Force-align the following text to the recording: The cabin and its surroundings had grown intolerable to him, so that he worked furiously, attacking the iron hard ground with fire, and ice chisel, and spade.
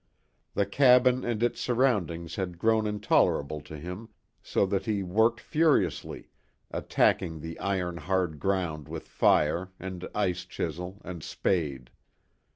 The 0.55 0.65
cabin 0.65 1.23
and 1.23 1.43
its 1.43 1.61
surroundings 1.61 2.33
had 2.35 2.57
grown 2.57 2.87
intolerable 2.87 3.61
to 3.61 3.77
him, 3.77 4.09
so 4.41 4.65
that 4.65 4.87
he 4.87 5.03
worked 5.03 5.39
furiously, 5.39 6.31
attacking 6.71 7.39
the 7.39 7.59
iron 7.59 7.97
hard 7.97 8.39
ground 8.39 8.87
with 8.87 9.07
fire, 9.07 9.69
and 9.79 10.09
ice 10.15 10.43
chisel, 10.45 11.01
and 11.05 11.21
spade. 11.21 11.91